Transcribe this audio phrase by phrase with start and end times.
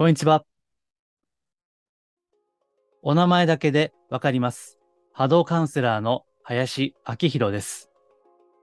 [0.00, 0.46] こんにちは。
[3.02, 4.78] お名前だけでわかります。
[5.12, 7.90] 波動カウンセラーの林明宏です。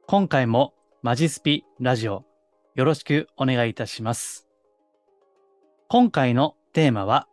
[0.08, 0.74] 今回も
[1.04, 2.26] マジスピラジオ
[2.74, 4.48] よろしくお願いいたします。
[5.90, 7.28] 今回のテーマは、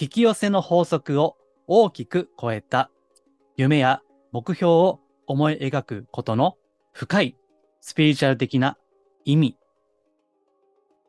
[0.00, 2.88] 引き寄せの法則を大きく超えた
[3.56, 4.00] 夢や
[4.30, 6.56] 目標を思い描くことの
[6.92, 7.36] 深い
[7.80, 8.78] スピリチュアル的な
[9.24, 9.56] 意味。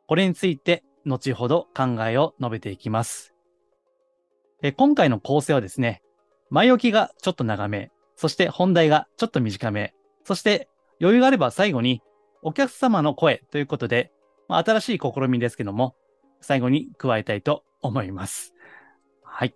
[0.08, 3.34] これについて後ほど考えを述べていきます。
[4.62, 6.02] え今回の構成はですね、
[6.50, 10.68] 前置きがちょっと長め、そして本題がちょっと短め、そして
[11.00, 12.02] 余裕があれば最後に
[12.42, 14.12] お客様の声ということで、
[14.48, 15.96] まあ、新しい試みですけども、
[16.40, 18.54] 最後に加えたいと思います。
[19.22, 19.54] はい。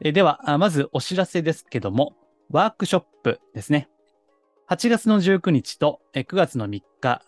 [0.00, 2.14] えでは、まずお知らせですけども、
[2.50, 3.88] ワークショップですね。
[4.68, 7.22] 8月の19日と9月の3日、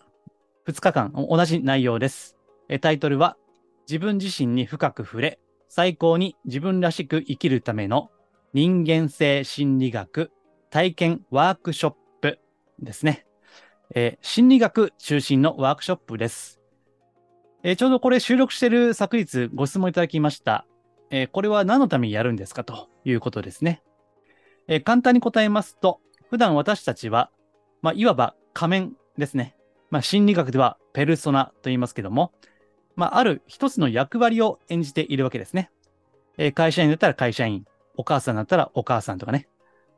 [0.65, 2.37] 2日間同じ内容です。
[2.81, 3.37] タイトルは、
[3.93, 5.39] 自分自身に深く触れ、
[5.69, 8.09] 最高に自分らしく生きるための
[8.51, 10.31] 人間性心理学
[10.71, 12.39] 体験ワークショップ
[12.79, 13.27] ですね。
[13.93, 16.59] えー心理学中心のワークショップです。
[17.61, 20.65] えーちょうどこれ収録してる昨日ご質問いただきました。
[21.11, 23.83] えーこれは何のためにやるんですかということですね。
[24.67, 27.29] え簡単に答えますと、普段私たちは、
[27.83, 29.55] まあ、いわば仮面ですね。
[29.91, 32.33] まあ、心理学ではペルソナと言いますけども、
[32.95, 35.71] まあ、ある一つの役割を演じているわけですね。
[36.37, 39.47] えー会社員だったら会社員、お母さんだったらお母さんとかね。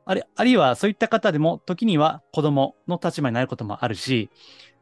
[0.04, 4.30] あるあるいはそういった方でも、時には子供の立場になることもあるし、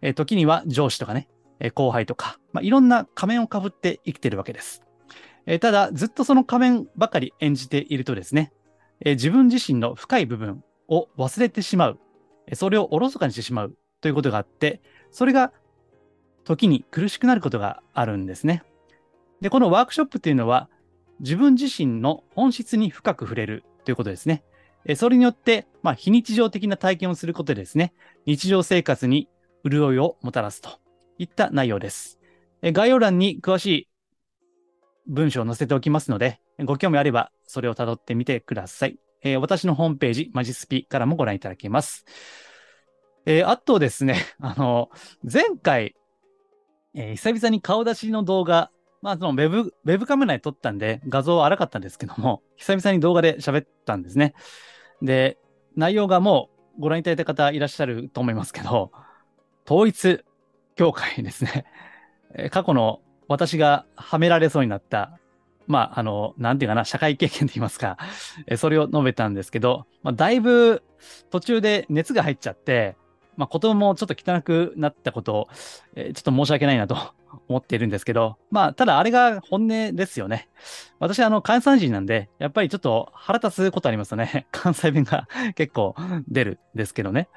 [0.03, 1.29] えー時には上司とかね、
[1.61, 4.83] えー後輩とか、まあ、いろんな仮面をかぶって生きているわけです。
[5.47, 8.53] えーただ、ずっとその仮面ばかり演じているとですね、
[9.01, 11.99] えー自分自身の深い部分を忘れてしまう、
[12.53, 15.53] それをおろそかにしてしまうということがあって、それが
[16.45, 18.63] 時に苦しくなることがあるんですね。
[19.41, 20.69] で、このワークショップっていうのは、
[21.21, 24.43] 自分自身の本質に深く触れるということですね。
[24.87, 27.95] えそれによって、まあ、非日常的な体験をすることでですね、
[28.27, 29.29] 日常生活に
[29.65, 30.71] 潤いをもたらすと
[31.19, 32.19] いった内容です。
[32.63, 33.89] え概要欄に詳しい
[35.07, 38.99] 文章を載せておきますので、ご興味あればそれを辿ってみてください。
[39.23, 42.05] えー私のホームページ、マジスピからもご覧いただけます。
[43.27, 44.91] えーあとですね、あの、
[45.23, 45.95] 前回、
[46.95, 48.71] えー久々に顔出しの動画、
[49.03, 54.35] まあ、そのウェブ、ウェブカメラに撮ったんで画像は荒かったんですけども、久々に動画で喋ったんですね。
[55.03, 55.39] で、
[55.77, 58.93] 内容がもうご覧いただいた方いらっしゃると思いますけど、
[59.67, 60.25] 統一
[60.77, 61.67] 教会ですね。
[62.37, 65.19] え過去の私がはめられそうになった、
[65.67, 67.97] まあ、あの、なんていうかな、社会経験と言いますか、
[68.47, 70.83] えそれを述べたんですけど、まあ、だいぶ
[71.31, 72.97] 途中で熱が入っちゃって、
[73.37, 75.49] まあ、言葉もちょっと汚くなったことを、
[75.97, 76.97] えーちょっと申し訳ないなと
[77.49, 80.49] 思っているんですけど、まあ、ただあれが本音ですよね。
[80.99, 84.47] 私あの、関西人なんで、やっぱりちょっと腹立つことありますよね。
[84.53, 85.95] 関西弁が 結構
[86.29, 87.29] 出るんですけどね。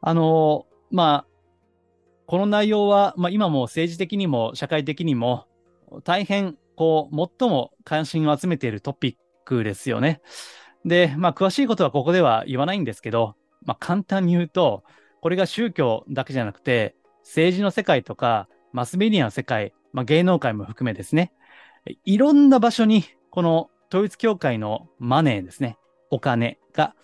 [0.00, 1.26] あの、まあ、
[2.26, 5.46] この内容は、まあ、今も政治的にも社会的にも
[6.04, 10.20] 大変こう最も関心を集めているトピックですよね。
[10.84, 14.82] で、まあ、詳しいことはここでは言わないんですけど、まあ、簡単に言うと、
[15.22, 21.32] これが宗教だけじゃなくて、政治の世界とか、マスメディアの世界、まあ、芸能界も含めですね、
[22.04, 25.78] いろんな場所に、この統一教会のマネーですね、
[26.10, 26.96] お金が、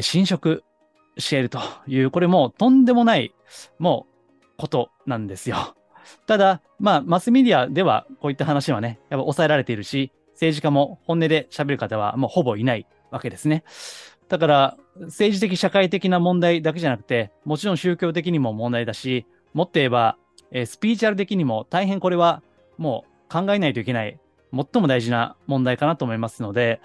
[0.00, 0.64] 侵食
[1.18, 3.34] しているという、これもうとんでもない、
[3.78, 4.16] もう、
[4.56, 5.76] ことなんですよ。
[6.26, 13.64] ただ、まあ、マスメディアではこういった話はね、やっぱ抑えられているし、政治家も本音で喋る方はもうほぼいないわけですね。
[14.28, 20.16] だから、政治的、社会的な問題だけじゃなくて、もちろん宗教的にも問題だし、もっと言えば、
[20.50, 22.42] えースピーチュアル的にも大変これは
[22.78, 24.18] もう考えないといけない、
[24.52, 26.80] 最も大事な問題かなと思いますので、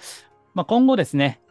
[0.54, 1.42] まあ、今後ですね、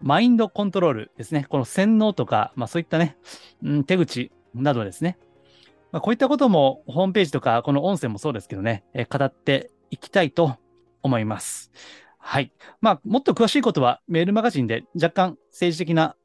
[0.00, 3.16] マインドコントロールですね、この洗脳とか、まあ、そういったね、
[3.62, 5.18] うん、手口などですね、
[5.92, 10.56] まあ、こういったこともホームページとか、この音声もそうですけどね、えー語っていきたいと
[11.02, 11.70] 思います。
[12.26, 12.52] はい。
[12.80, 16.16] まあ、もっと詳しいことはメールマガジンで若干政治的な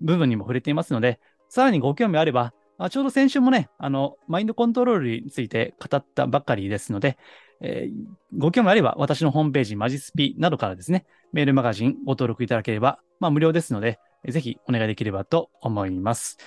[0.00, 1.20] 部分にも触れていますので、
[1.50, 7.18] さらにご興味あれば、あちょうど先週もね、あの、マインドコントロールについて語ったばっかりですので、
[7.60, 7.92] えー
[8.38, 11.04] ご興味あれば私のホームページ、マジスピなどからですね、
[11.34, 16.38] メールマガジンご登録いただければ、まあ無料ですので、ぜひお願いできればと思います。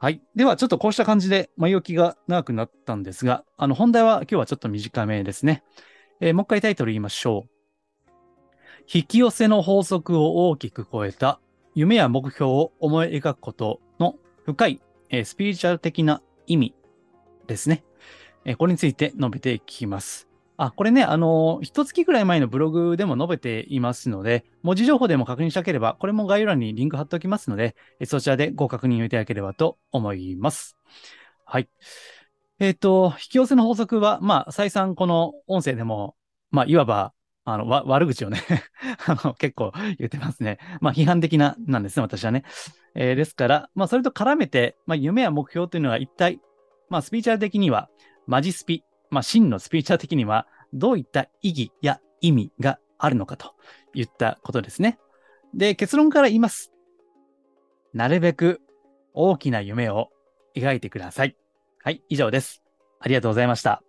[0.00, 0.20] はい。
[0.34, 5.62] では、ちょっとこうした感じで前置きが長くなったんですが、あの、本題は今日はちょっと短めですね。
[6.20, 7.59] えーもう一回タイトル言いましょう。
[8.92, 11.38] 引き寄せの法則を大きく超えた
[11.76, 16.74] 夢や目標を思い描くことの深い、えースピリチュアル的な意味
[17.46, 17.84] ですね。
[18.44, 20.26] えーこれについて述べていきます。
[20.56, 30.76] あ、これね、あの、一月くらい前のブログでも述べていますので、文字情報でも確認したければ、これも概要欄にリンク貼っておきますので、えそちらでご確認をいただければと思います。
[31.44, 31.68] はい。
[32.58, 36.16] えっ、と、引き寄せの法則は、まあ、再三この音声でも、
[36.50, 37.14] まあ、いわば、
[37.44, 38.42] あの、わ、悪口をね
[39.06, 40.58] あの、結構言ってますね。
[40.80, 42.44] まあ、批判的な、なんですね、私はね。
[42.94, 46.40] えー、ですから、まあ、それと絡めて、まあ、夢や目標というのは一体、
[46.88, 47.88] まあ、スピーチャー的には、
[48.26, 53.54] マジスピ、まあ、真のスピーチャー的には、どういった意義や意味があるのかと
[53.94, 54.98] いったことですね。
[55.54, 56.72] で、結論から言います。
[57.92, 58.60] なるべく
[59.14, 60.10] 大きな夢を
[60.54, 61.36] 描いてください。
[61.82, 62.62] はい、以上です。
[63.00, 63.82] ありがとうございました。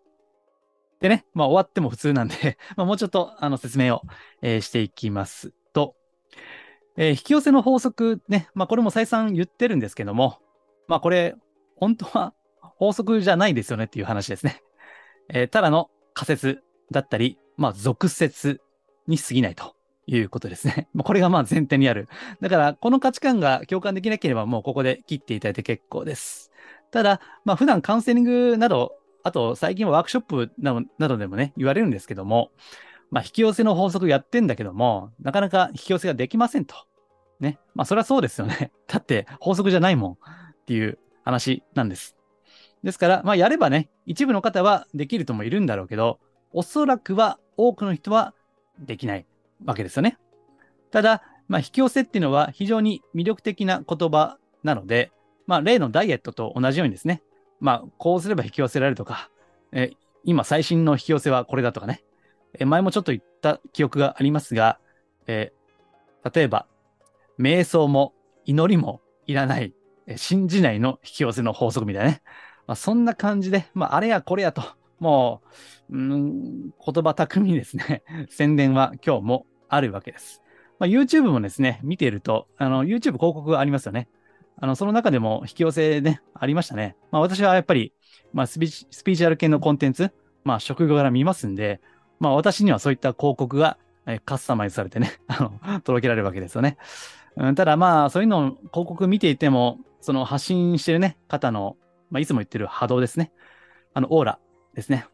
[1.02, 4.02] でね、まあ終わっても普通なんで まあもうちょっとあの説明を、
[4.42, 5.96] えー、していきますと、
[6.96, 10.38] えー、引き寄せの法則ね、まあこれも再三言ってるんですけども、
[10.88, 11.36] まあこれ、
[11.76, 14.62] 本当は法則じゃないですよねっていう話ですね。
[15.30, 18.62] えー、ただの仮説だったり、まあ、俗説
[19.08, 19.76] に過ぎないと
[20.08, 20.88] いうことですね。
[20.94, 22.08] まあこれがまあ前提にある。
[22.42, 26.52] だから、この価値観が共感できなければ、もうここで切っていただいて結構です。
[26.92, 32.52] ただ、まあ、普段カウンセリングなど、あと最近はワークショップなどでもね、言われるんですけども、
[33.12, 36.76] まあ、引き寄せの法則やってんだけども、なかなか引き寄せができませんと。
[37.40, 37.60] ね。
[37.76, 38.72] まあ、それはそうですよね。
[38.88, 40.18] だって法則じゃないもんっ
[40.66, 42.16] ていう話なんです。
[42.84, 46.20] ですから、まあ、やればね、一部の方はできるともいるんだろうけど、
[46.54, 48.34] おそらくは多くの人は
[48.80, 49.26] できない
[49.66, 50.18] わけですよね。
[50.90, 55.12] ただ、まあ、引き寄せっていうのは非常に魅力的な言葉なので、
[55.48, 57.22] まあ、例のダイエットと同じようにですね、
[57.62, 59.30] まあ、こうすれば引き寄せられるとか、
[59.72, 59.92] え
[60.24, 62.04] 今最新の引き寄せはこれだとかね、
[62.60, 64.80] え前もちょっと言った記憶がありますが、
[65.28, 65.54] え、
[66.34, 66.68] 例えば、
[67.40, 68.14] 瞑想も
[68.46, 69.74] 祈りもいらない、
[70.08, 72.22] え信じないの引き寄せの法則みたいなね。
[72.68, 74.64] まあ、そんな感じで、まあ、あれやこれやと、
[75.00, 75.42] も
[75.90, 80.42] う、うん、言葉巧みにですね、 宣伝は今日もあるわけです。
[80.80, 84.08] まあ、YouTube もですね、見ていると、あの、YouTube 広告がありますよね。
[84.58, 86.96] あの、その中でも引き寄せね、ありましたね。
[87.12, 87.94] まあ私はやっぱり、
[88.34, 90.12] まあスピスピーチュアル系のコンテンツ、
[90.44, 91.82] まあ職業から見ますんで、
[92.20, 93.78] まあ私にはそういった広告が、
[94.26, 96.78] カスタマイズされてね、 あの、届けられるわけですよね。
[97.38, 101.78] うん、ただまあそういうのを広告見ていても、その発信してるね、方の、
[102.10, 103.32] まあいつも言ってる波動ですね。
[103.94, 104.40] あの、オーラ
[104.74, 105.06] ですね。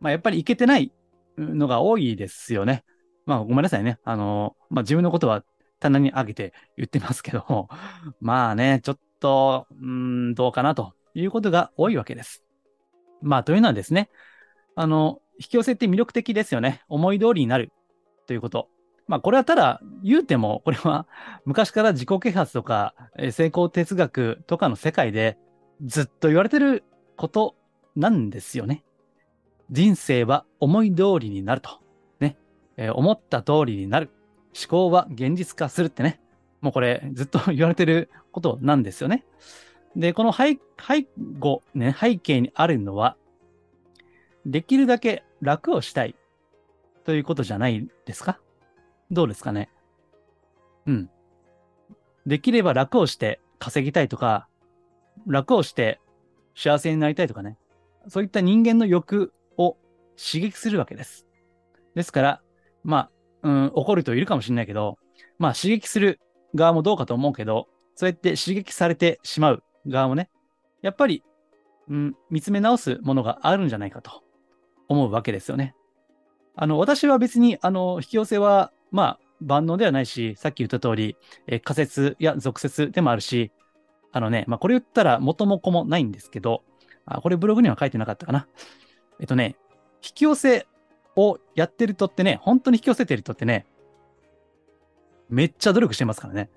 [0.00, 0.92] まあやっぱりいけてない
[1.36, 2.84] のが多いですよね。
[3.24, 3.98] まあごめんなさいね。
[4.04, 5.44] あの、まあ自分のことは
[5.80, 7.68] 棚に上げて言ってますけども、
[8.20, 12.44] まあね、ちょっと、うん、どうかなということが多いわけです。
[13.22, 14.10] まあ、というのはですね、
[14.74, 16.82] あの、引き寄せって魅力的ですよね。
[16.88, 17.72] 思い通りになる
[18.26, 18.68] ということ。
[19.06, 21.06] まあ、これはただ言うても、これは
[21.44, 22.94] 昔から自己啓発とか、
[23.30, 25.38] 成功哲学とかの世界で
[25.84, 26.84] ずっと言われてる
[27.16, 27.54] こと
[27.94, 28.84] なんですよね。
[29.70, 31.80] 人生は思い通りになると。
[32.20, 32.36] ね。
[32.76, 34.10] えー、思った通りになる。
[34.58, 36.20] 思考は現実化するってね、
[36.60, 39.24] もうこれずっと言われてることなんですよね。
[39.94, 41.06] で、この背背
[41.38, 43.16] 後、ね、背景にあるのは、
[44.44, 46.14] できるだけ楽をしたい
[47.04, 48.40] ということじゃないですか？
[49.10, 49.68] どうですかね？
[50.86, 51.10] うん。
[52.26, 54.48] できれば楽をして稼ぎたいとか、
[55.26, 56.00] 楽をして
[56.54, 57.58] 幸せになりたいとかね。
[58.08, 59.76] そういった人間の欲を
[60.16, 61.26] 刺激するわけです。
[61.94, 62.42] ですから、
[62.84, 63.10] まあ、
[63.46, 64.98] うん、怒る人いるかもしれないけど、
[65.38, 66.18] まあ刺激する
[66.56, 70.30] 側もどうかと思うけど、そうやって刺激されてしまう側もね、
[70.82, 71.22] やっぱり、
[71.88, 74.24] うん、見つめ直すものがあるんじゃないかと
[74.88, 75.76] 思うわけですよね。
[76.56, 83.52] あの、私は別に、あの、引き寄せは、まあ、万能ではないし、さっき言った通り、え仮説や俗説でもあるし、
[84.10, 86.64] あのね、まあ、これ言ったら元も子もないんですけど、
[87.04, 88.48] あ、これブログには書いてなかったかな。
[89.20, 89.56] えっとね、
[90.02, 90.66] 引き寄せ
[91.16, 93.66] をやってる人ってね、本当に引き寄せてる人ってね、
[95.28, 96.50] めっちゃ努力してますからね。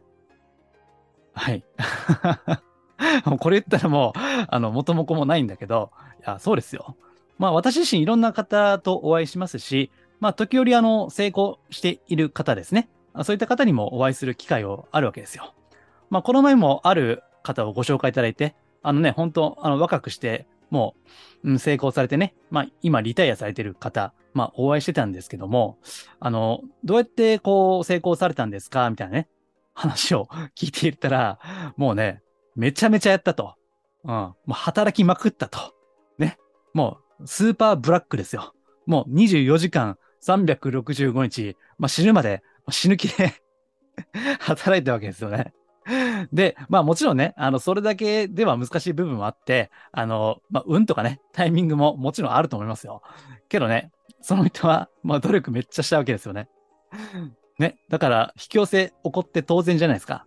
[1.34, 1.63] はい。
[3.39, 6.96] これ言ったらもう、あの、元も子もないんだけど、いや、そうですよ。
[7.38, 12.89] まあ私自身いろんな方とお会いしますし、まあ時折あの、成功している方ですね。
[13.24, 15.54] そういった方にもお会いする機会をあるわけですよ。
[16.10, 20.95] まあこの前もある方をご紹介いただいて、あのね、本当あの、若くして、も
[21.43, 25.77] う、成功されてね、まあ、今リタイアされてる方、まあ、お会いしてたんですけども、
[26.19, 29.27] あの、どうやってこう、成功されたんですかみたいなね、
[29.73, 31.39] 話を聞いていったら、
[31.77, 32.21] もうね、
[32.55, 33.55] めちゃめちゃやったと。
[34.03, 34.11] うん。
[34.11, 35.73] もう働きまくったと。
[36.17, 36.38] ね。
[36.73, 38.53] もう、スーパーブラックですよ。
[38.85, 43.33] もう24時間365日、まあ、死ぬまで死ぬ気で
[44.39, 45.53] 働いたわけですよね。
[46.31, 53.01] で、まあもちろんね、あの、それだけでは難しい部分もあって、あの、まあ運とかね、タイミングももちろんあると思いますよ。
[53.48, 53.91] けどね、
[54.22, 56.50] その人は、まあ努力めっちゃしたわけですよね。
[57.58, 57.79] ね。
[57.89, 60.25] だから、引き寄せ起こって当然じゃないですか。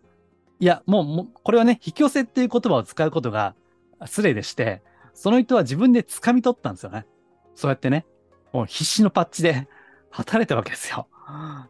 [0.58, 3.54] いや、もう、もうこれはね、引き寄せっていう言葉を使うことが
[4.04, 4.82] 失礼でして、
[5.14, 7.06] その人は自分で掴み取ったんですよね。
[7.54, 8.06] そうやってね、
[8.52, 9.68] もう必死のパッチで
[10.10, 11.08] 働いたわけですよ。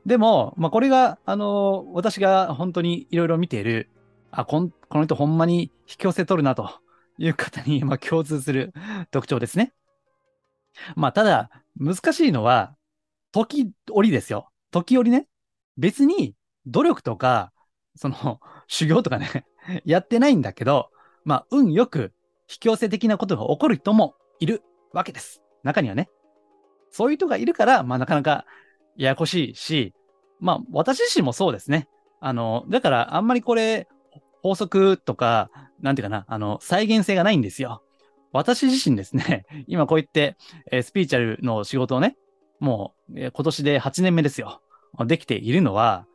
[0.06, 3.88] でも、まあ、これが、あのー、私が本当にいろいろ見ている、
[4.30, 6.70] あ、こん、この人ほんまに引き寄せ取るなと
[7.18, 8.72] いう方に、まあ、共通する
[9.10, 9.72] 特徴ですね。
[10.96, 12.76] まあ、ただ、難しいのは、
[13.32, 14.50] 時折ですよ。
[14.70, 15.26] 時折ね。
[15.76, 16.34] 別に、
[16.66, 17.52] 努力とか、
[17.96, 19.44] その、 修行とかね
[19.84, 20.90] やってないんだけど、
[21.24, 22.12] まあ、運よく
[22.48, 25.42] 引き寄せ的なことが起こる人もいるわけです。
[25.62, 26.08] 中にはね。
[26.90, 28.44] そういう人がいるから、まあ、なかなか
[28.96, 29.94] ややこしいし、
[30.40, 31.88] まあ、私自身もそうですね。
[32.20, 33.88] あの、だから、あんまりこれ、
[34.42, 37.82] 法則とか、なんていうかな、あの、再現性がないんですよ。
[38.32, 40.36] 私自身ですね、 今こう言って、
[40.70, 42.16] えー、スピーチャルの仕事をね、
[42.60, 44.60] もう、えー、今年で8年目ですよ。
[45.06, 46.06] できているのは、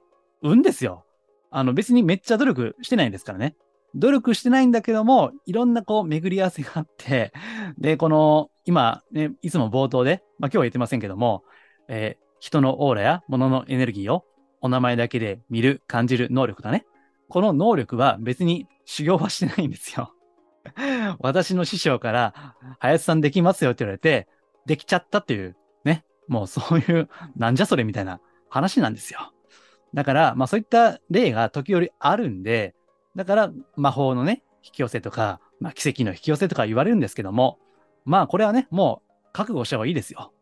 [0.42, 1.06] 運ですよ。
[1.50, 3.56] あの、別にめっちゃ努力してないんですからね。
[3.96, 7.32] 努力してないんだけども、いろんなこう巡り合わせがあって、
[7.78, 11.44] で、この、今、ね、いつも冒頭で、まあ今日は言ってませんけども、
[11.88, 14.26] えー、人のオーラや物のエネルギーを
[14.62, 16.86] お名前だけで見る、感じる能力だね。
[17.30, 20.14] この能力は別に修行はしてないんですよ。
[21.20, 24.28] 私の師匠から、林さんできますよって言われて、
[24.66, 26.04] できちゃったっていう、ね。
[26.28, 29.32] もうそういう、なんじゃそれみたいな話なんですよ。
[29.94, 32.76] だから、まあそういった例が時折あるんで、
[33.16, 37.60] だから魔法のね、引き寄せとか、まあ奇跡の引き寄せとか言われるんですけども、
[38.06, 40.34] まあこれはね、もう覚悟した方がいいですよ。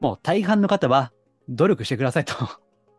[0.00, 1.12] もう大半の方は
[1.48, 2.34] 努力してくださいと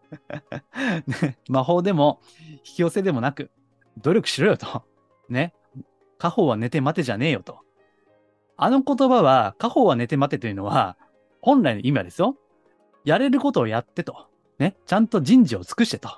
[1.07, 1.37] ね。
[1.49, 3.51] 魔法でも引き寄せでもなく、
[3.97, 4.83] 努力しろよと。
[5.29, 5.53] ね。
[6.17, 7.59] 家宝は寝て待てじゃねえよと。
[8.57, 10.97] あの言葉は、家宝は寝て待てというのは、
[11.41, 12.35] 本来の意味はですよ。
[13.05, 14.27] やれることをやってと。
[14.57, 14.75] ね。
[14.85, 16.09] ちゃんと人事を尽くしてと。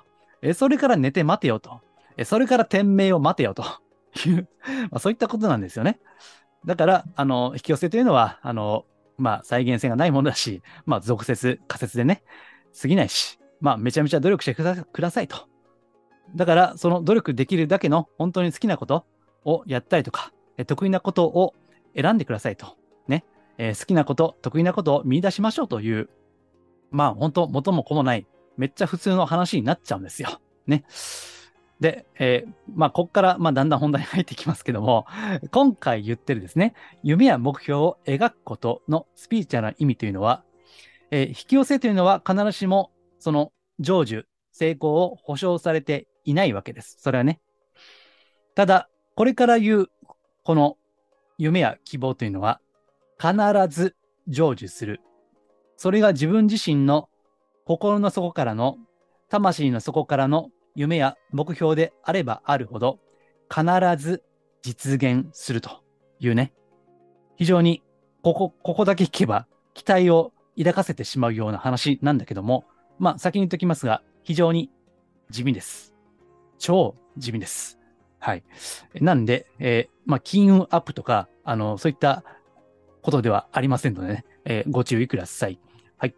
[0.42, 1.80] え、それから寝て待てよと。
[2.16, 3.62] え、それから天命を待てよと
[4.26, 4.48] いう、
[4.90, 6.00] ま、そういったことなんですよね。
[6.66, 8.84] だから、あの、引き寄せというのは、あの、
[9.18, 12.22] まあ、再現性がないものだし、 まあ、俗説、仮説でね、
[12.80, 15.48] 過ぎないし、まあ、めちゃめちゃ努力してくださいと。
[16.34, 19.06] だから、その努力できるだけの本当に好きなこと
[19.44, 20.32] をやったりとか、
[20.66, 21.54] 得意なことを
[21.94, 22.76] 選んでくださいと。
[23.06, 23.24] ね。
[23.58, 26.08] えー、好きなこと、得意なことを見出しましょうという、
[26.90, 28.26] まあ、本当元も子もない、
[28.56, 30.40] めっちゃ普通の話になっちゃうんですよ。
[30.66, 30.84] ね。
[31.82, 35.04] で、えー、まあ、ここから、まあ、だんだん本題に入ってきますけども、
[35.50, 40.44] 今回言ってるですね、夢や目標を描くことのスピーチャーな意味というのは、
[41.10, 46.98] えー、引き寄せというのは必ずしも、その成就、成功を保証されていないわけです。
[47.00, 47.40] それはね。
[48.54, 49.90] ただ、これから言う、
[50.44, 50.76] この
[51.36, 52.60] 夢や希望というのは、
[53.18, 53.34] 必
[53.68, 53.96] ず
[54.28, 55.00] 成就する。
[55.76, 57.08] それが自分自身の
[57.64, 58.76] 心の底からの、
[59.28, 62.98] 魂の底からの夢や目標であればあるほど、
[63.50, 63.64] 必
[63.96, 64.22] ず
[64.62, 65.82] 実現すると
[66.18, 66.52] いうね。
[67.36, 67.82] 非常に、
[68.22, 72.64] ここ、ここだけ聞けば、期待を抱かせてしまうような話なんだけども、
[72.98, 74.70] まあ、先に言っときますが、非常に
[75.30, 75.94] 地味です。
[76.58, 77.78] 超地味です。
[78.18, 78.44] はい。
[78.94, 82.22] なんで、えー、まあ、金運アップとか、あの、そういった
[83.02, 85.58] ことではありませんのでね、えー、ご注意ください。
[85.96, 86.14] はい。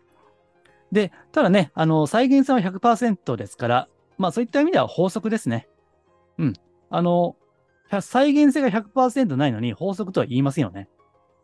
[0.92, 5.68] で、ただね、あの、再現性は100%ですから、まあそういった意味では法則ですね。
[6.38, 6.52] うん。
[6.90, 7.36] あの、
[8.00, 10.88] 再現性が100%ないのに法則とは言いませんよね。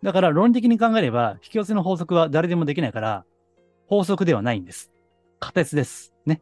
[0.02, 3.24] だから論理的に考えれば、引き寄せの法則は誰でもできないから、
[3.86, 4.90] 法則ではないんです。
[5.40, 6.14] 仮説です。
[6.24, 6.40] ね。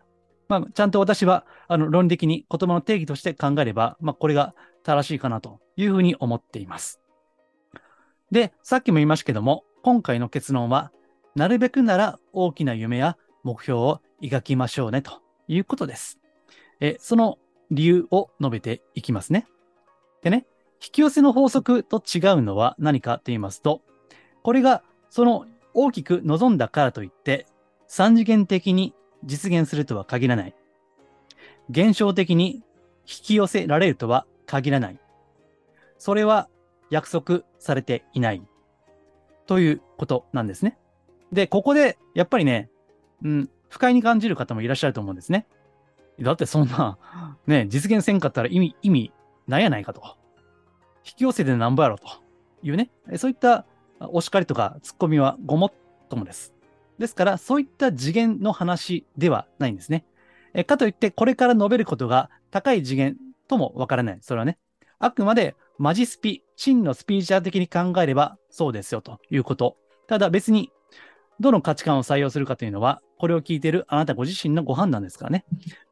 [0.48, 4.54] まあ、ちゃんと私は、あの、論理的に言葉の定義として考えれば、まあ、これが
[4.84, 7.00] 正しいかなというふうに思っています。
[8.30, 10.92] で、さっきも言いましたけども、今回の結論は、
[11.34, 16.18] なるべくなら大きな夢や目標を描きましょうねということです。
[16.80, 17.38] えその
[17.70, 19.46] 理由を述べていきますね。
[20.22, 20.46] でね、
[20.80, 23.82] 引き寄せの法則と違うのは何かと言いますと、
[24.42, 27.46] これがその大きく望んだからといって、
[27.86, 30.54] 三次元的に実現するとは限らない。
[31.70, 32.62] 現象的に引
[33.04, 34.98] き寄せられるとは限らない。
[35.98, 36.48] それは
[36.90, 38.42] 約束されていない。
[39.46, 40.78] ということなんですね。
[41.32, 42.70] で、ここで、やっぱりね、
[43.22, 45.46] うん、不快に感じる方もいらっしゃると思うんですね。
[46.20, 46.98] だってそんな、
[47.46, 49.12] ね、実現せんかったら意味、意味
[49.46, 50.16] ないやないかと。
[51.04, 52.06] 引き寄せてなんぼやろと
[52.62, 53.64] いうね、そういった
[54.00, 55.72] お叱りとか突っ込みはごもっ
[56.08, 56.54] ともです。
[56.98, 60.04] ですから、そういった次元の話ではないんですね。
[60.54, 64.18] えかといって、これから述べることが高い次元ともわからない。
[64.20, 64.58] それはね、
[64.98, 69.76] あくまでマジスピ、真のスピーチャー的に考えればそうですよということ。
[70.08, 70.70] ただ別に、
[71.40, 75.44] どの価値観を採用するかというのは、これを聞いているあなたご自身のご判断ですからね。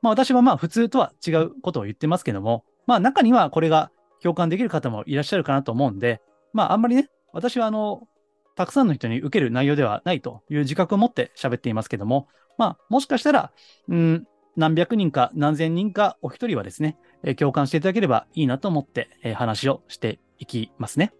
[0.02, 3.90] まあ私はまあ普通とは違うことを言ってますけども、まあ中にはこれが
[4.22, 6.20] 共感できる方もいらっしゃるかなと思うんで、
[6.52, 8.08] まああんまりね、私はあの、
[8.56, 13.52] たくさんの人に受ける内容ではないという自覚を持って喋っていますけども、まあもしかしたら、
[13.88, 14.26] うん、
[14.56, 21.12] 何百人か何千人かお一人はですね、え、共感していただければいいなと思って、え、話をしていきますね。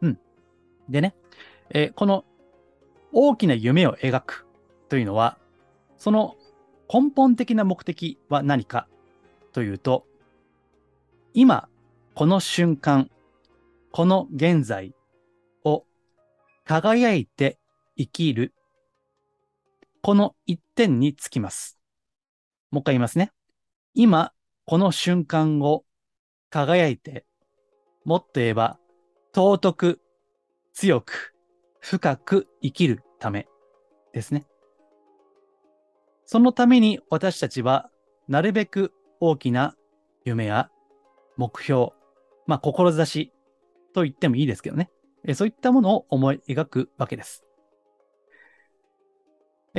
[0.00, 0.18] うん。
[0.88, 1.14] でね、
[1.70, 2.24] え、この
[3.12, 4.46] 大きな夢を描く
[4.88, 5.38] というのは、
[5.96, 6.36] その
[6.92, 8.88] 根本的な目的は何か
[9.52, 10.06] というと、
[11.34, 11.68] 今、
[12.14, 13.10] この瞬間、
[13.92, 14.94] この現在
[15.64, 15.84] を
[16.64, 17.58] 輝いて
[17.96, 18.52] 生きる、
[20.02, 21.78] この一点につきます。
[22.70, 23.32] もう一回言いますね。
[23.94, 24.32] 今、
[24.64, 25.84] この瞬間を
[26.48, 27.24] 輝いて、
[28.04, 28.78] もっと言えば、
[29.34, 30.00] 尊く、
[30.72, 31.29] 強く、
[31.80, 33.48] 深く生きるため
[34.12, 34.46] ですね。
[36.24, 37.90] そのために私たちは、
[38.28, 39.74] なるべく大きな
[40.24, 40.70] 夢や
[41.36, 41.88] 目標、
[42.46, 43.32] まあ、志
[43.92, 44.90] と言ってもいいですけどね。
[45.34, 47.44] そういったものを思い描くわけです。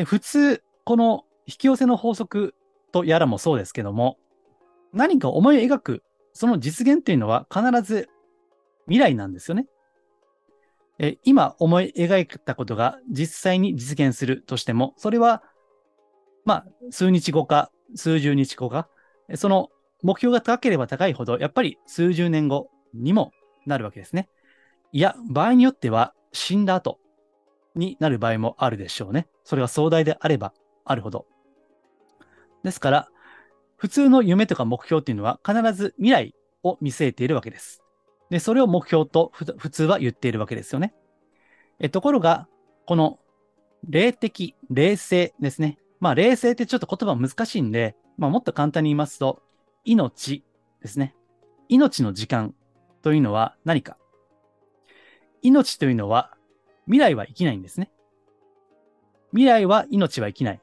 [0.05, 2.55] 普通、この引き寄せの法則
[2.91, 4.17] とやらもそうですけども、
[4.93, 6.03] 何か思い描く、
[6.34, 8.10] その実現っていうのは必ず
[8.88, 9.67] 未来なんですよね。
[11.03, 15.41] え今思い描いたことが実際に実現するとしても、それは、
[16.46, 18.88] まあ、数日後か、数十日後か、
[19.34, 19.70] その
[20.03, 23.31] 目標が高ければ高いほど、やっぱり数十年後にも
[23.65, 24.29] なるわけですね。
[24.91, 27.00] いや、場合によっては死んだ後
[27.74, 29.27] になる場合もあるでしょうね。
[29.43, 30.53] それが壮大であれば
[30.86, 31.25] あるほど。
[32.63, 33.08] ですから、
[33.75, 37.81] 普通の夢とか目標っていうのは必ず未来を見据えているわけです。
[38.32, 40.96] で、それを目標と普通は言っているわけですよね。
[41.80, 42.48] えところが、
[42.88, 43.20] この
[43.88, 45.78] 霊的、霊性ですね。
[46.00, 49.44] まあ、霊性ってちょっと言葉難しいんで、まあ、もっと簡単に言いますと、
[49.84, 50.44] 命
[50.82, 51.15] ですね。
[51.70, 52.56] 命の時間
[53.02, 53.98] というのは何か
[55.41, 56.32] 命というのは
[56.86, 57.91] 未来は生きないんですね。
[59.32, 60.62] 未来は命は生きない。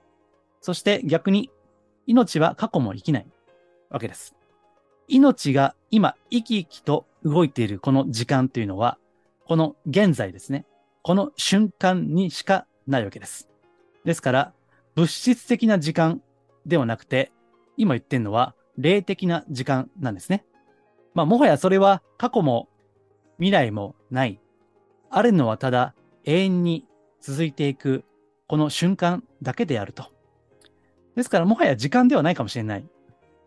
[0.60, 1.50] そして逆に
[2.06, 3.26] 命は過去も生きない
[3.90, 4.34] わけです。
[5.08, 8.98] 命が今生き生きと動いているこの時間というのは、
[9.46, 10.66] この現在ですね。
[11.02, 13.48] この瞬間にしかないわけです。
[14.04, 14.52] ですから、
[14.94, 16.22] 物質的な時間
[16.66, 17.32] ではなくて、
[17.76, 20.44] 今言ってるのは霊的な時間なんですね。
[21.14, 22.68] まあ、もはやそれは過去も
[23.38, 24.40] 未来もない。
[25.10, 26.84] あるのはただ永遠に
[27.20, 28.04] 続いていく
[28.46, 30.06] この瞬間だけであると。
[31.16, 32.84] ですからもはや時間ではないかもしれない。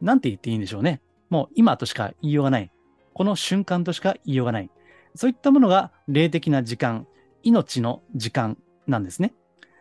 [0.02, 1.02] なんて言っていいんでしょうね。
[1.30, 2.72] もう今としか言いようがない。
[3.14, 4.70] この瞬間としか言いようがない。
[5.16, 7.08] そういったものが霊的な時間、
[7.44, 9.34] 命の時間なんですね。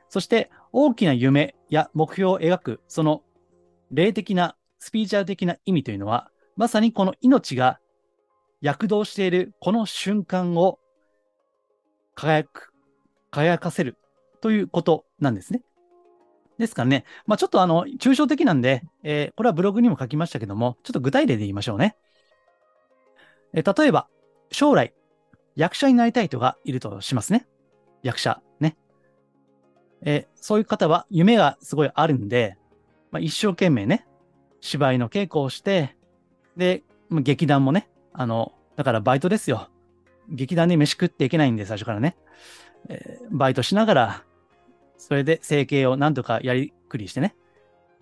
[0.08, 3.22] そして大きな夢や目標を描くその
[3.90, 7.78] 霊的なスピーチャー的な意味というのは、まさにこの命が
[8.60, 10.78] 躍動しているこの瞬間を
[12.14, 12.72] 輝く、
[13.30, 13.96] 輝かせる
[14.40, 15.62] ということなんですね。
[16.58, 21.96] ですからね、まあ、ちょっとあの、抽象的なんで、えー、これはブログにも書きましたけども、ちょっと具体例で言いましょうね。
[23.52, 24.08] え、例えば、
[24.52, 24.94] 将来、
[25.56, 27.46] 役者になりたい人がいるとしますね。
[28.02, 28.76] 役者、ね。
[30.02, 32.56] え、そういう方は夢がすごいあるんで、
[33.10, 34.06] まあ、一生懸命ね、
[34.60, 35.96] 芝居の稽古をして、
[36.56, 39.68] で、ま劇団もね、あの、だからバイトですよ。
[40.28, 42.16] 劇団で飯食っていけないんで、最初からね。
[42.88, 44.24] えー、バイトしながら、
[44.96, 47.34] それで整形をなんとかやりくりしてね。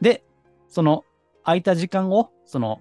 [0.00, 0.24] で、
[0.68, 1.04] その
[1.44, 2.80] 空いた時間を、その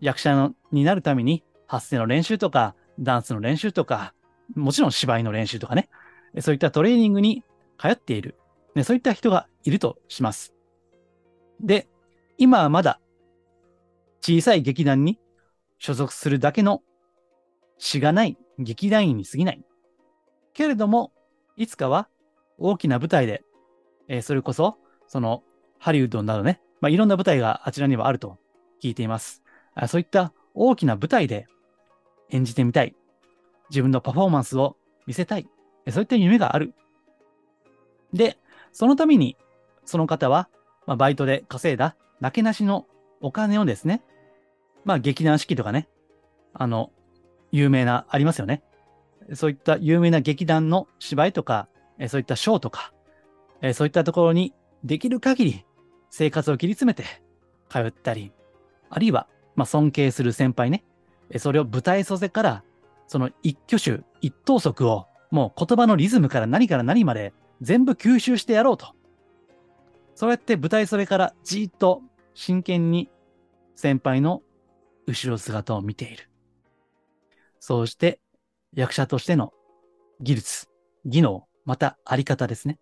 [0.00, 4.12] 役者になるために発声の練習とか、ダンスの練習とか、
[4.56, 5.88] もちろん芝居の練習とかね、
[6.40, 7.44] そういったトレーニングに
[7.78, 8.36] 通っている。
[8.74, 10.52] ね、そういった人がいるとします。
[11.60, 11.86] で、
[12.36, 13.00] 今はまだ
[14.20, 15.20] 小さい劇団に
[15.78, 16.82] 所属するだけの
[17.78, 19.64] しがない劇団員に過ぎない。
[20.54, 21.12] けれども、
[21.56, 22.08] いつかは
[22.58, 23.44] 大きな舞台で
[24.08, 25.42] えー、それこそ、その、
[25.78, 28.38] ハリウッドなどね、まあ、いろんな舞台があちらにはあると
[28.82, 29.42] 聞いています。
[29.74, 31.46] あそういった大きな舞台で
[32.30, 32.94] 演じてみたい。
[33.70, 35.48] 自分のパフォーマンスを見せたい。
[35.90, 36.74] そういった夢がある。
[38.12, 38.38] で、
[38.72, 39.36] そのために、
[39.84, 40.48] その方は、
[40.86, 42.86] まあ、バイトで稼いだ、なけなしの
[43.20, 44.02] お金をですね、
[44.84, 45.88] まあ、劇団四季とかね、
[46.54, 46.90] あの、
[47.52, 48.62] 有名な、ありますよね。
[49.34, 51.68] そういった有名な劇団の芝居とか、
[52.08, 52.92] そういったショーとか、
[53.74, 55.64] そういったところにできる限り
[56.10, 57.04] 生活を切り詰めて
[57.68, 58.32] 通ったり、
[58.88, 60.84] あるいは、まあ、尊敬する先輩ね、
[61.36, 62.64] それを舞台袖から、
[63.06, 68.94] その一挙手、一投足を、もう言葉のリズムから何から何まで全部吸収してやろうと。
[70.14, 72.02] そうやって舞台袖からじーっと
[72.34, 73.10] 真剣に
[73.74, 74.42] 先輩の
[75.06, 76.30] 後ろ姿を見ている。
[77.60, 78.20] そうして
[78.74, 79.52] 役者としての
[80.20, 80.68] 技術、
[81.04, 82.78] 技能、またあり方ですね。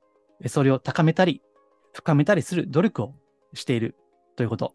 [0.46, 1.42] それを高めたり、
[1.92, 3.14] 深めたりする努力を
[3.54, 3.96] している
[4.36, 4.74] ということ。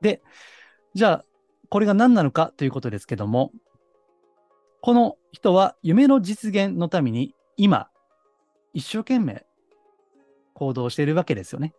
[0.00, 0.22] で、
[0.94, 1.24] じゃあ、
[1.70, 3.52] これが何なのかということですけども、
[4.80, 7.88] この人は夢の実現のために今、
[8.72, 9.44] 一生懸命
[10.54, 11.74] 行動しているわけですよね。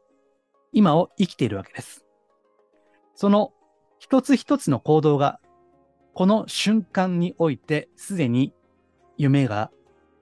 [0.71, 2.05] 今を生きているわけです。
[3.15, 3.53] その
[3.99, 5.39] 一つ一つの行動が、
[6.13, 8.53] この瞬間においてすでに
[9.17, 9.71] 夢が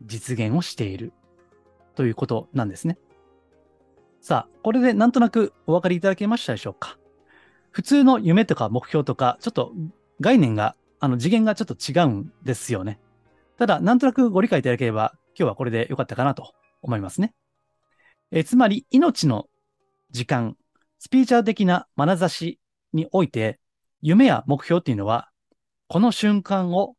[0.03, 1.11] 実現をしている
[1.95, 2.97] ということなんですね。
[4.21, 6.97] さあ、これでなんとなくお分かりいただけましたでしょうか？
[7.77, 9.71] 普通の夢とか目標とか、ちょっと
[10.19, 12.99] 概念が、あの次元がちょっと違うんですよね。
[13.59, 17.35] ただ、なんとなくご理解いただければ、今日はこれでよかったかなと思いますね。
[18.31, 19.45] えつまり、命の
[20.09, 20.57] 時間、
[20.97, 22.59] スピーチャー的な眼差し
[22.93, 23.59] において、
[24.01, 25.29] 夢や目標っていうのは、
[25.87, 26.95] この瞬間を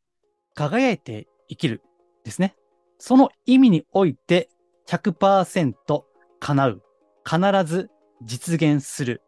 [0.54, 1.82] 輝いて生きる
[2.22, 2.54] ですね。
[2.98, 4.48] その意味において
[4.86, 6.04] 100%
[6.38, 6.82] 叶う。
[7.28, 7.90] 必ず
[8.22, 9.22] 実現する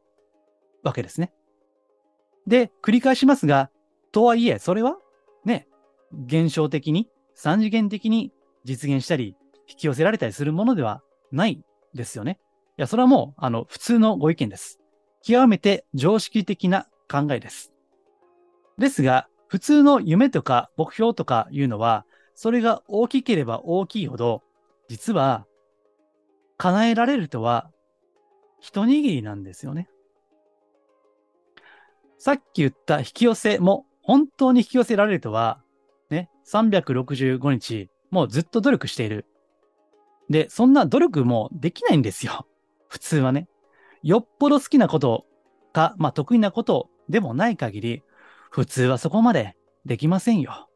[0.85, 1.33] わけですね。
[2.47, 3.71] で、繰り返しますが、
[4.13, 4.99] とはいえ、それは
[5.45, 5.69] ね、
[6.27, 8.33] 現象的に、三次元的に
[8.65, 9.37] 実現したり、
[9.69, 11.63] 引き寄せられたりするものではない
[11.95, 12.39] ですよね。
[12.77, 14.81] いや、それはもう、あの、普通のご意見です。
[15.23, 17.73] 極めて常識的な考えです。
[18.79, 24.43] ですが、普通の夢とか目標とかいうのは、それが大きければ大きいほど、
[24.89, 25.47] 実は、
[26.57, 27.71] 叶えられるとは、
[28.61, 29.89] 一握りなんですよね。
[32.21, 35.63] さっき言った引き寄せも本当に引き寄せられるとは、
[36.11, 39.25] ね、365日、もうずっと努力している。
[40.29, 42.47] で、そんな努力もできないんですよ。
[42.89, 43.49] 普通はね。
[44.03, 45.25] よっぽど好きなこと
[45.73, 48.03] か、まあ得意なことでもない限り、
[48.51, 49.57] 普通はそこまで
[49.87, 50.69] できませんよ。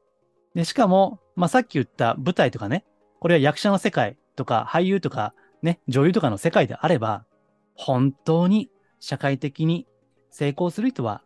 [0.55, 2.87] で、しかも、まあさっき言った舞台とかね、
[3.21, 7.27] これは役者の世界とか俳優とかね、女優とかの世界であれば、
[7.75, 9.87] 本当に社会的に
[10.31, 11.23] 成功する人は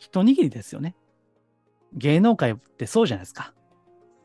[0.00, 0.96] 一握りですよね。
[1.92, 3.54] 芸能界ってそうじゃないですか。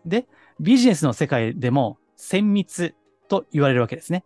[0.06, 0.26] で、
[0.60, 2.96] ビジネスの世界でも綿密
[3.28, 4.24] と言われるわけですね。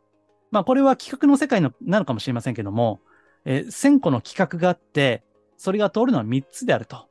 [0.52, 3.02] まあこれは企画の世界のなのかもしれませんけども、
[3.46, 5.24] えー、1000個の企画があって、
[5.58, 7.10] それが通るのは3つであると。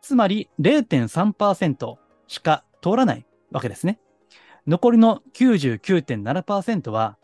[0.00, 3.98] つまり0.3%しか通らないわけですね。
[4.66, 7.18] 残りの99.7%は、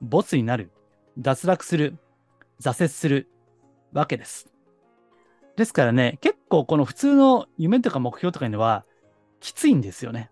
[0.00, 0.70] ボツになる、
[1.18, 1.98] 脱落する、
[2.60, 3.28] 挫折する
[3.92, 4.53] わけです。
[5.56, 8.84] ですからね、結構この普通の夢とか目標とかいうのは、
[9.40, 10.30] きついんですよね。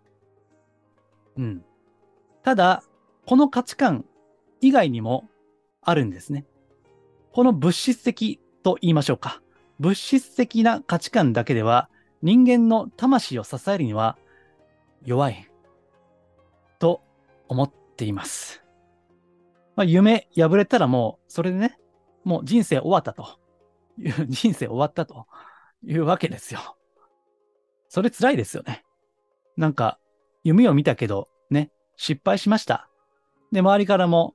[1.36, 1.64] うん。
[2.42, 2.82] ただ、
[3.26, 4.04] この価値観
[4.60, 5.28] 以外にも
[5.80, 6.46] あるんですね。
[7.32, 9.42] この物質的と言いましょうか。
[9.78, 11.88] 物質的な価値観だけでは
[12.22, 14.16] 人間の魂を支えるには
[15.04, 15.48] 弱い
[16.78, 17.02] と
[17.48, 18.62] 思っています。
[19.74, 21.78] まあ、夢破れたらもうそれでね、
[22.24, 23.41] もう人生終わったと。
[23.98, 25.26] い う人生終わったと
[25.84, 26.60] いうわけですよ。
[27.88, 28.84] それ辛いですよね。
[29.56, 29.98] なんか、
[30.44, 32.88] 夢を見たけど、ね、失敗しました。
[33.52, 34.34] で、周りからも、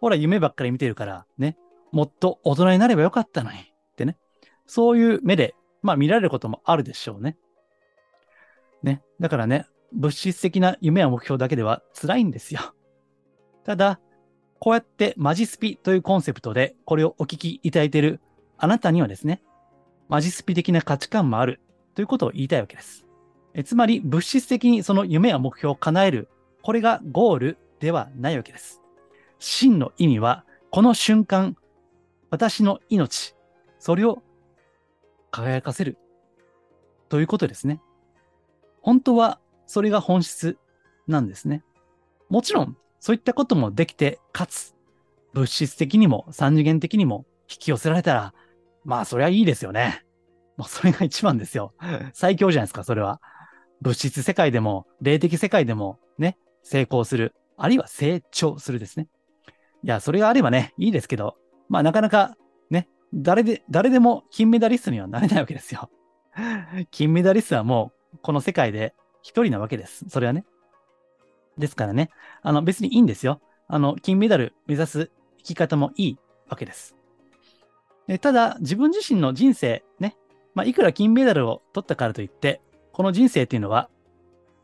[0.00, 1.58] ほら、夢ばっかり見てるから、ね、
[1.92, 3.62] もっと大人になればよかったのに、っ
[3.96, 4.16] てね。
[4.66, 7.36] そういう目で、まあ見られることもあるでしょうね。
[8.82, 9.02] ね。
[9.20, 12.60] だからね、物質的な夢や目標だけでは辛いんですよ。
[13.64, 14.00] ただ、
[14.58, 18.20] こうやってマジスピというコンセプトでこれをお聞きいただいている
[18.58, 19.42] あなたにはですね、
[20.08, 21.60] マジスピ的な価値観もある
[21.94, 23.04] ということを言いたいわけです。
[23.54, 26.28] えつまり、物質的にその夢や目標を叶える、
[26.62, 28.80] これがゴールではないわけです。
[29.38, 31.56] 真の意味は、この瞬間、
[32.30, 33.34] 私の命、
[33.78, 34.22] それを
[35.30, 35.98] 輝かせる
[37.08, 37.80] ということですね。
[38.80, 40.58] 本当はそれが本質
[41.06, 41.62] なんですね。
[42.28, 44.74] もちろん、そういったこともできて、かつ、
[45.32, 48.34] 物質的にも三次元的にも引き寄せられたら、
[48.84, 50.04] まあ、そりゃいいですよね。
[50.56, 51.74] もうそれが一番ですよ。
[52.12, 53.20] 最強じゃないですか、それは。
[53.80, 57.34] 物質世界でも、霊的世界でも、ね、成功する。
[57.56, 59.08] あるいは成長するですね。
[59.82, 61.36] いや、それがあればね、いいですけど、
[61.68, 62.36] まあ、なかなか、
[62.70, 65.90] ね、誰で、誰でも金メダリストにはなれないわけですよ。
[66.90, 70.04] 金メダリストはもう、この世界で一人なわけです。
[70.08, 70.44] それはね。
[71.58, 72.10] ですからね、
[72.42, 73.40] あの、別にいいんですよ。
[73.68, 76.18] あの、金メダル目指す生き方もいい
[76.48, 76.93] わけです。
[78.06, 80.16] でただ、自分自身の人生、ね、
[80.54, 82.60] まあ、いくら金メダルを取ったからといって、
[82.92, 83.88] この人生っていうのは、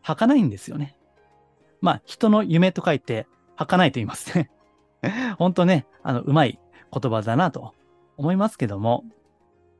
[0.02, 0.96] 儚いんですよね。
[1.80, 3.26] まあ、人の夢と書いて、
[3.56, 4.50] 儚いと言いますね。
[5.38, 6.58] 本当ね、あの、うまい
[6.92, 7.74] 言葉だなと
[8.16, 9.04] 思いますけども、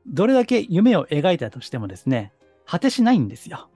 [0.07, 2.33] どれだけ夢を描いたとしてもですね、
[2.65, 3.69] 果てしないんですよ。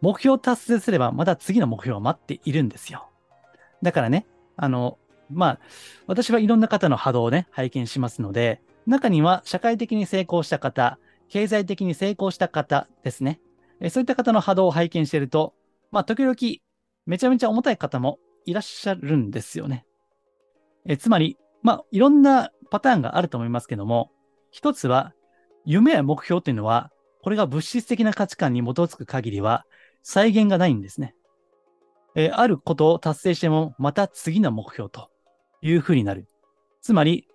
[0.00, 3.08] 目標達成すればまた次の目標が待っているんですよ。
[3.82, 4.98] だからね、あの、
[5.30, 5.60] まあ、
[6.06, 13.40] 私はいろんな方の波動をね、拝見しますので、中には社会的に成功した方、経済的に成功した方ですね。
[13.90, 15.54] そういった方の波動を拝見していると、
[15.90, 16.34] まあ、時々、
[17.06, 19.84] めちゃめちゃ重たい方もいらっしゃるんですよね。
[20.86, 24.10] えつまり、まあ、いろんなパターンがあると思いますけども、
[24.50, 25.14] 一つは、
[25.64, 26.90] 夢や目標というのは、
[27.22, 29.64] これが物質的な価値観に基づく限りは、
[30.02, 31.14] 再現がないんですね。
[32.14, 35.10] えあることを達成しても、また次の目標と
[35.62, 36.28] いうふうになる。
[36.80, 37.26] つまり、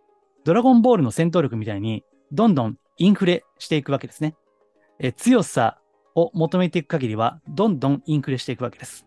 [0.43, 4.36] ドラゴンボールの戦闘力みたいに、どんどんインフレしていくわけですね。
[4.99, 5.80] え強さ
[6.15, 9.06] を求めていく限りは、どんどんインフレしていくわけです。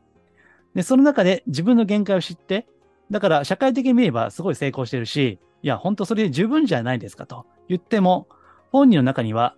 [0.74, 2.66] で、その中で自分の限界を知って、
[3.10, 8.26] だから社会的に見ればすごい成功してるし、いや、本当それで十分じゃないですかと言っても、
[8.70, 9.54] 本人の中には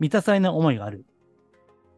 [0.00, 1.04] 満たされない思いがある。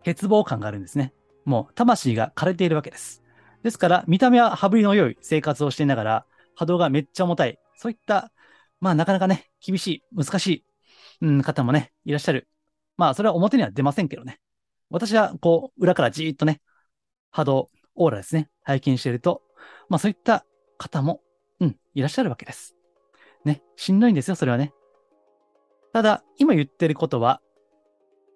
[0.04, 1.12] 欠乏感があるんですね。
[1.44, 3.22] もう魂が枯れているわけです。
[3.62, 7.58] ですから、見た目は羽振りの良い生活をしていながら、波動がめっちゃ重たい。
[7.76, 8.32] そういった、
[8.80, 10.64] まあなかなかね、厳しい、難しい、
[11.22, 12.48] うん、方もね、いらっしゃる。
[12.96, 14.40] まあそれは表には出ませんけどね。
[14.90, 16.60] 私はこう、裏からじーっとね、
[17.30, 19.42] 波動、オーラですね、拝見していると、
[19.88, 20.44] まあそういった
[20.78, 21.20] 方も、
[21.60, 22.76] うん、いらっしゃるわけです。
[23.44, 24.72] ね、しんどいんですよ、それはね。
[25.92, 27.40] ただ、今言ってることは、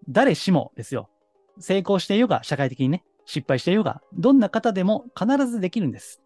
[0.09, 1.11] 誰しもですよ。
[1.59, 6.23] 成功していようが、社会的にね、失敗していようが、どんな方でも必ずできるんです。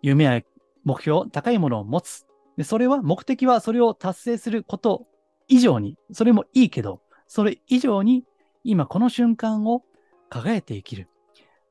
[0.00, 0.40] 夢や
[0.84, 2.27] 目標、高いものを持つ。
[2.58, 5.06] でそれは、目的はそれを達成すること
[5.46, 8.24] 以上に、それもいいけど、それ以上に、
[8.64, 9.84] 今この瞬間を
[10.28, 11.08] 輝いて生きる。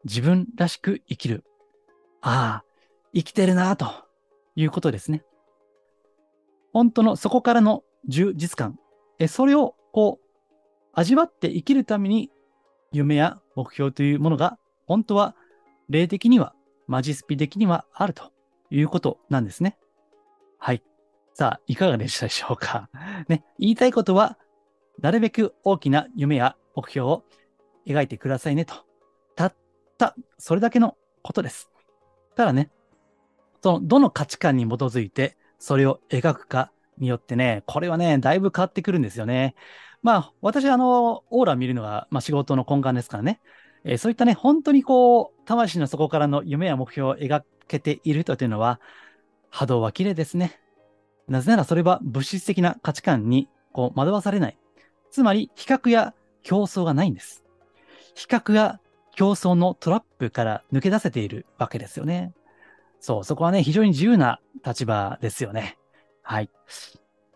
[0.05, 1.43] 自分らしく生きる。
[2.21, 2.65] ああ、
[3.13, 3.91] 生きてるなと
[4.55, 5.25] いうことですね。
[6.71, 8.79] 本当のそこからの充実感。
[9.19, 10.25] え、それをこう、
[10.93, 12.31] 味わって生きるために、
[12.93, 15.35] 夢や目標というものが、本当は
[15.89, 16.55] 霊的には、
[16.87, 18.31] マジスピ的にはあると
[18.69, 19.77] いうことなんですね。
[20.57, 20.83] はい。
[21.33, 22.89] さあ、いかがでしたでしょうか？
[23.27, 24.37] ね、言いたいことは、
[25.01, 27.23] なるべく大きな夢や目標を
[27.85, 28.73] 描いてくださいねと。
[29.35, 29.55] たっ
[29.97, 31.69] た、それだけのことです。
[32.35, 32.71] ただね、
[33.61, 39.55] その、どの価値観に基づいて、それを描くかによってね、これはね、だいぶ変わってくるんですよね。
[40.01, 43.39] まあ、私、あの、オーラ見るのが、まあ、仕事の根幹ですからね。
[43.83, 48.79] えー、そういったね、本当にこう、魂の底からの夢や目標を描けている人というのは、
[49.49, 50.59] 波動は綺麗ですね。
[51.27, 54.57] なぜならそれは物質的な価値観にこう惑わされない。
[55.11, 57.43] つまり、比較や競争がないんです。
[58.15, 58.79] 比較や
[59.15, 62.33] 競争のトラップから抜け出せているわけですよね。
[62.99, 65.77] そう、そこはね、非常に自由な立場ですよね。
[66.21, 66.49] はい。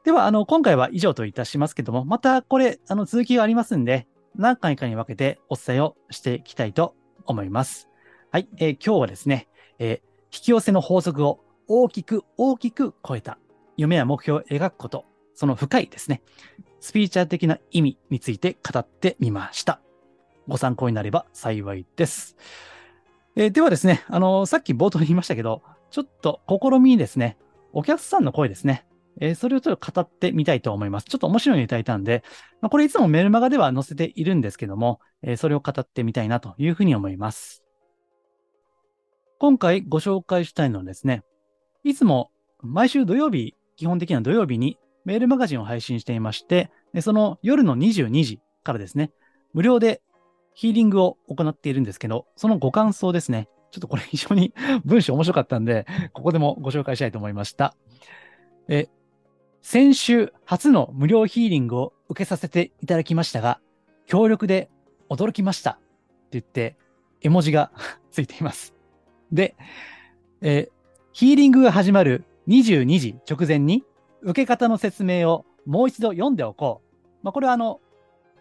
[0.04, 6.96] では、あの、今回は以上といたしますけども、またこれ、あの、続きがありますんで、何回かに分けてお伝えをしていきたいと
[7.26, 7.90] 思います。
[8.32, 8.48] はい。
[8.58, 9.48] えー、今日はですね、
[9.78, 9.98] えー、
[10.36, 13.38] 引き寄せの法則を大きく大きく超えた
[13.78, 16.22] 夢や目標を描くこと、その深いですね、
[16.80, 19.82] スピーチャー的な意味について語ってみました。
[20.48, 22.36] ご参考になれば幸いです。
[23.36, 27.38] えー、ではですね、あのー、さっき冒頭に言いましたけど、ちょっと試みにですね、
[27.72, 28.86] お客さんの声ですね、
[29.20, 31.06] えー、それをちょっと語ってみたいと思います。
[31.06, 32.24] ちょっと面白いのいただいたんで、
[32.62, 37.64] まあ、これいつもメルマガでは載せているんですけども、えそれを語ってみたいなというふうに思います。
[39.40, 41.24] 今回ご紹介したいのはですね、
[41.84, 46.70] いつも毎週土曜日、基本的な土曜日にメールマガジンを配信していまして、
[47.02, 49.12] その夜の22時からですね、
[49.54, 50.02] 無料で
[50.54, 53.48] ヒーリングを行っているんですけど、そのご感想ですね。
[53.72, 54.54] ちょっとこれ非常に
[54.86, 57.76] 文章面白かったんで、ここでもご紹介したいと思いました。
[58.68, 58.90] え、
[59.62, 63.60] 先週初の無料ヒーリングを受けさせていただきましたが、
[64.06, 64.70] 強力で
[65.10, 65.82] 驚きましたって
[66.32, 66.78] 言って、
[67.22, 67.72] 絵文字が
[68.12, 68.76] ついています。
[69.32, 69.56] で、
[70.42, 70.70] え
[71.14, 73.84] ヒーリングが始まる22時直前に
[74.22, 77.08] 受け方の説明をもう一度読んでおこう。
[77.24, 77.82] まあ、これはあの、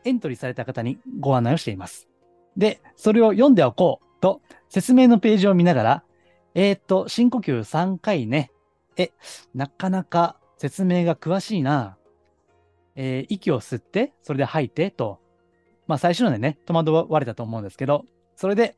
[0.04, 2.09] エントリーされた方にご案内をしています。
[2.56, 6.04] で、それを読んでおこうと、説明のページを見ながら、
[6.54, 8.50] えー、っと、深呼吸3回ね。
[8.96, 9.11] え、
[9.54, 11.96] なかなか説明が詳しいな。
[12.94, 15.18] えー、息を吸って、それで吐いてと。
[15.87, 18.04] まあ最初のでね、戸惑われたと思うんですけど、
[18.37, 18.76] それで、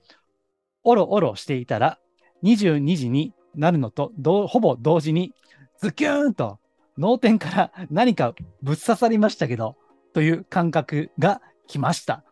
[0.82, 1.98] おろおろしていたら、
[2.42, 4.12] 22時になるのと、
[4.48, 5.32] ほぼ同時に、
[5.78, 6.58] ズキューンと
[6.98, 9.76] 脳天から何かぶっ刺さりましたけど、
[10.12, 12.24] という感覚が来ました。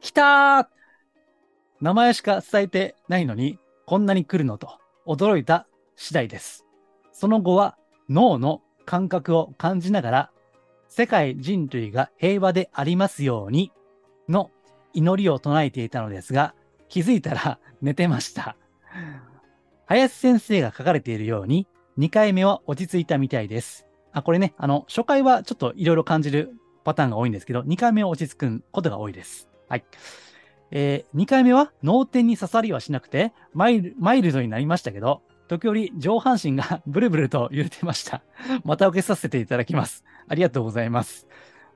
[0.00, 0.66] 来たー
[1.80, 5.66] 名前しか伝えてないのに、こんなに来るのと驚いた
[5.96, 6.64] 次第です。
[7.12, 7.76] その後は
[8.08, 10.30] 脳の感覚を感じながら、
[10.88, 13.72] 世界人類が平和でありますように
[14.28, 14.50] の
[14.92, 16.54] 祈りを唱えていたのですが、
[16.88, 18.56] 気づいたら寝てました。
[19.88, 21.66] 林先生が書かれているように、
[21.98, 23.86] 2回目は落ち着いたみたいです。
[24.12, 29.48] あ、これね、あの、初回はちょっといろいろ感じるパターンが多いんですけど、2回目は落ち着くことが多いです。
[29.68, 29.84] はい。
[30.70, 38.22] えー、2回目は脳天に刺さりはしなくてマイル、マイルドになりましたけど、時折上半身が ブルブルと揺れてました。
[38.64, 40.04] また受けさせていただきます。
[40.28, 41.26] ありがとうございます。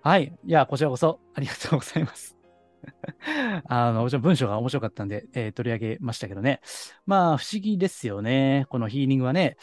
[0.03, 0.37] はい。
[0.45, 2.42] いや、こちらこそありがとうございます。
[3.69, 6.61] あの、もちろん文章が面白かったんで、えー、取り上げましたけどね。
[7.07, 8.67] まあ、不思議ですよね。
[8.69, 9.57] このヒーリングはね。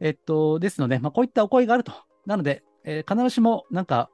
[0.00, 1.92] えっと、ですので、まあ、こういったお声があると。
[2.26, 4.10] なので、えー、必ずしも、なんか、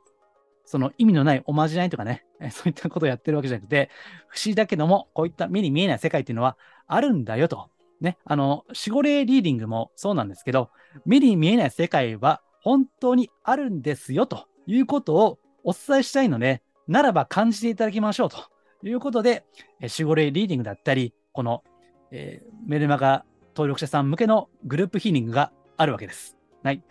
[0.65, 3.89] その意味のないおまじないとかね、えー、そういったことをやってるわけじゃなくて、
[4.29, 7.71] 不思議だけども、こういった目に見えない世界っていうのはあるんだよと。
[8.01, 10.71] ね、あの、守護霊リーディングもそうなんですけど、
[11.07, 18.39] 目に見えない世界は本当にあるんですよということをお伝えしたいので、ならば感じていただきましょうと
[18.83, 19.45] いうことで、
[19.81, 21.65] 守護霊リーディングだったり、この、
[22.11, 26.37] えー、メルマガ登録者さん向けのグループヒーリングがあるわけです。
[26.63, 26.83] はい。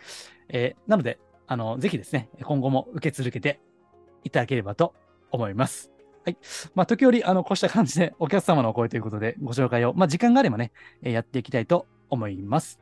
[0.48, 3.60] えー、なので、あの、ぜひですね、今後も受け続けて
[4.24, 4.94] いただければと
[5.30, 5.92] 思います。
[6.24, 6.38] はい。
[6.74, 12.80] まあ、時折、あの、こうした感じでお客様のお声ということでご紹介を、まあ、時間があればね、えやっていきたいと思います。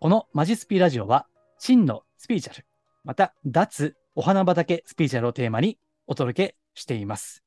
[0.00, 1.26] このマジスピラジオは、
[1.58, 2.64] 真のスピーチャル、
[3.04, 7.44] また、脱お花畑スピーチャルをテーマにお届けしています。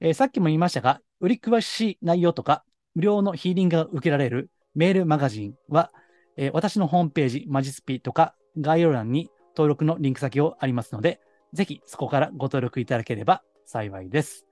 [0.00, 2.64] えー、さっきも言いましたが、売り詳しい内容とか、
[2.96, 5.92] 無料のヒーリングが受けられるメールマガジンは、
[6.36, 11.20] えー、私のホームページ、マジスピとか概要欄に登録のリンク先をありますので、
[11.52, 14.44] ぜひそこからご登録いただければ幸いです。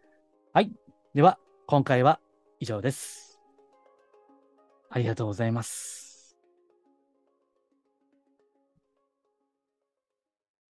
[0.53, 0.71] はい。
[1.15, 2.21] では、今回は
[2.61, 3.41] 以上です。
[4.89, 6.06] ありがとうございます。